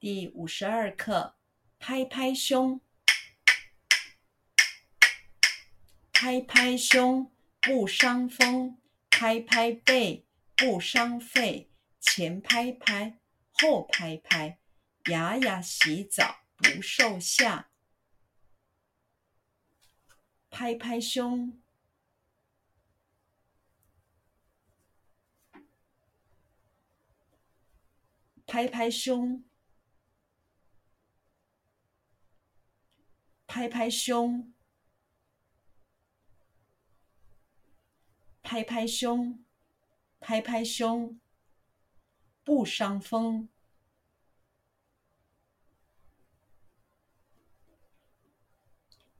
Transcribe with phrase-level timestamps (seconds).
[0.00, 1.36] 第五十二课，
[1.78, 2.80] 拍拍胸，
[6.10, 7.30] 拍拍胸，
[7.60, 8.78] 不伤风；
[9.10, 10.26] 拍拍背，
[10.56, 11.70] 不伤肺。
[12.00, 13.20] 前拍拍，
[13.52, 14.58] 后拍拍，
[15.10, 17.70] 牙牙洗澡不受夏。
[20.48, 21.60] 拍拍胸，
[28.46, 29.44] 拍拍胸。
[33.52, 34.54] 拍拍胸，
[38.44, 39.44] 拍拍胸，
[40.20, 41.18] 拍拍胸，
[42.44, 43.48] 不伤风，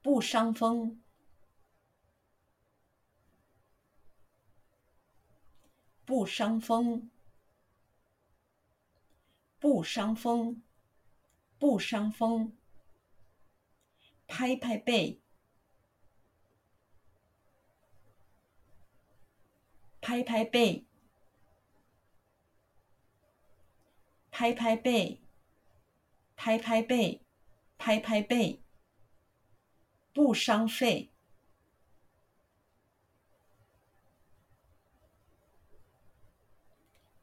[0.00, 1.02] 不伤风，
[6.04, 7.10] 不伤风，
[9.58, 10.62] 不伤风，
[11.58, 12.59] 不伤风。
[14.30, 15.18] 拍拍背，
[20.00, 20.86] 拍拍背，
[24.30, 25.20] 拍拍背，
[26.36, 27.20] 拍拍背，
[27.76, 28.62] 拍拍背，
[30.14, 31.10] 不伤肺，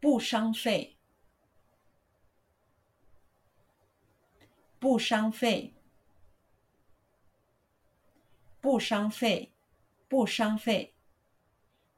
[0.00, 0.96] 不伤肺，
[4.78, 5.73] 不伤肺。
[8.64, 9.52] 不伤肺，
[10.08, 10.94] 不伤肺。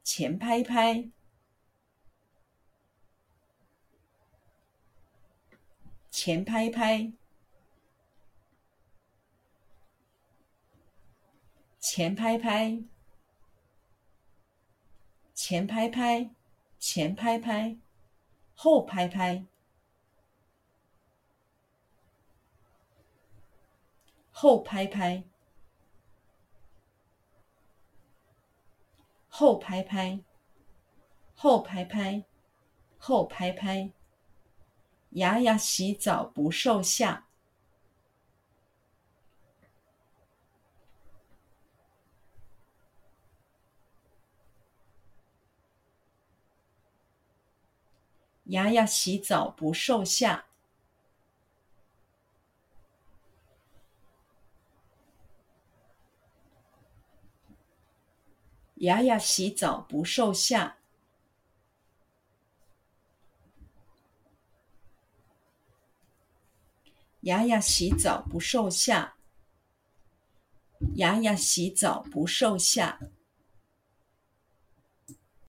[0.03, 1.09] 前拍拍，
[6.11, 7.13] 前拍拍，
[11.79, 12.83] 前拍拍，
[15.33, 16.29] 前拍拍，
[16.77, 17.77] 前拍拍，
[18.55, 19.45] 后拍拍，
[24.33, 25.23] 后拍拍。
[29.39, 30.19] 后拍拍，
[31.35, 32.23] 后拍拍，
[32.97, 33.91] 后拍拍，
[35.11, 37.27] 牙牙洗澡不受夏。
[48.45, 50.45] 牙牙洗澡不受夏。
[58.79, 60.77] 牙牙洗澡不受吓。
[67.21, 69.15] 牙牙洗澡不受吓。
[70.95, 72.99] 牙牙洗澡不受吓。